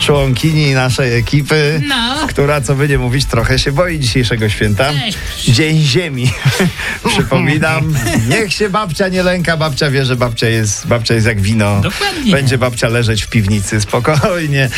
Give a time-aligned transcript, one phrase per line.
[0.00, 2.26] członkini naszej ekipy, No.
[2.28, 4.90] która, co by nie mówić, trochę się boi dzisiejszego święta.
[4.92, 5.18] Cześć.
[5.56, 6.30] Dzień Ziemi.
[7.08, 7.94] Przypominam,
[8.28, 11.80] niech się babcia nie lęka, babcia wie, że babcia jest, babcia jest jak wino.
[11.80, 12.32] Dokładnie.
[12.32, 14.68] Będzie babcia leżeć w piwnicy spokojnie.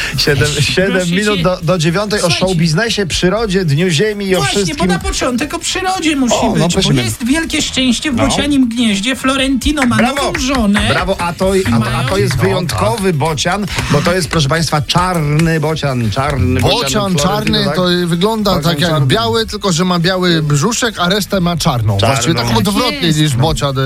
[0.60, 2.46] Siedem, minut do, do dziewiątej o Słuchajcie.
[2.46, 4.88] show biznesie, przyrodzie, Dniu Ziemi i o Właśnie, bo wszystkim.
[4.88, 7.02] na początek o przyrodzie musi O, no być, bo prosimy.
[7.02, 8.28] jest wielkie szczęście w No.
[8.28, 9.16] bocianim gnieździe.
[9.16, 10.14] Florentino ma Brawo!
[10.14, 10.88] nową żonę.
[10.88, 14.80] Brawo, a to, a, a to jest wyjątkowy bocian, bo to jest, proszę Państwa,
[15.12, 17.76] czarny bocian, czarny Bocian Florentino, czarny tak?
[17.76, 19.06] to wygląda Bocian tak jak czarny.
[19.06, 21.98] biały, tylko że ma biały brzuszek, a resztę ma czarną.
[21.98, 22.14] Czarną.
[22.14, 23.18] Właściwie tak Tak odwrotnie jest.
[23.18, 23.82] niż bocian e,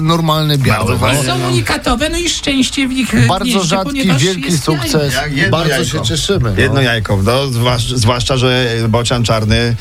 [0.00, 0.98] normalny biały.
[1.00, 1.22] No.
[1.22, 5.14] Są unikatowe, no i szczęście w nich Bardzo rzadki, wielki jest sukces.
[5.14, 5.84] Jak jedno Bardzo jajko.
[5.98, 6.52] się cieszymy.
[6.56, 6.60] No.
[6.60, 9.76] Jedno jajko, no, zwłasz, zwłaszcza, że bocian czarny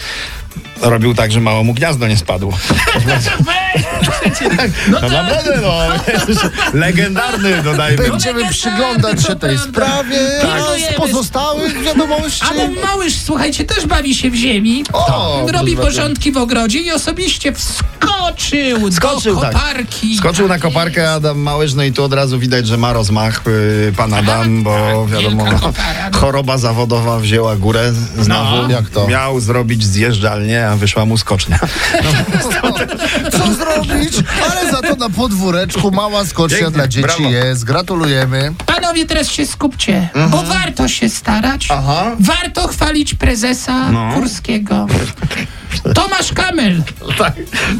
[0.82, 2.54] robił tak, że mało mu gniazdo nie spadło.
[3.06, 3.14] No
[4.92, 5.74] No to, naprawdę, no.
[6.74, 7.98] Legendarny, dodajmy.
[7.98, 10.94] Będziemy legendarny, przyglądać się tej sprawie Pilnujemy.
[10.94, 12.46] z pozostałych wiadomości.
[12.50, 14.84] A mój małyż, słuchajcie, też bawi się w ziemi.
[14.94, 19.54] O, Robi porządki w ogrodzie i osobiście wskoczył, Skoczył, do tak.
[19.54, 20.18] koparki.
[20.18, 23.42] Skoczył na Tak koparkę Adam Małysz, no i tu od razu widać, że ma rozmach
[23.48, 26.20] y, pan Adam, bo tak, wiadomo, no, no.
[26.20, 28.64] choroba zawodowa wzięła górę znowu.
[28.64, 28.70] No.
[28.70, 29.08] Jak to?
[29.08, 31.60] Miał zrobić zjeżdżalnię, a wyszła mu skocznia.
[33.32, 34.14] Co zrobić?
[34.52, 37.30] Ale za to na podwóreczku mała skocznia Pięknie, dla dzieci brawo.
[37.30, 37.64] jest.
[37.64, 38.54] Gratulujemy.
[38.66, 41.72] Panowie, teraz się skupcie, bo warto się starać.
[41.72, 41.80] Mhm.
[41.90, 42.12] Aha.
[42.20, 44.12] Warto chwalić prezesa No.
[44.14, 44.88] Kurskiego.
[45.96, 46.84] Tomasz Kamel
[47.18, 47.34] tak,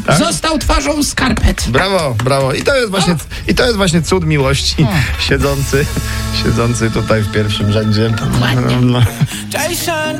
[0.06, 0.18] tak.
[0.18, 1.64] został twarzą skarpet.
[1.68, 2.52] Brawo, brawo.
[2.52, 3.16] I to jest właśnie,
[3.48, 4.86] i to jest właśnie cud miłości.
[5.28, 5.86] Siedzący,
[6.44, 8.10] siedzący tutaj w pierwszym rzędzie.
[8.10, 8.76] Dokładnie.
[8.80, 9.02] No.
[9.52, 10.18] Jason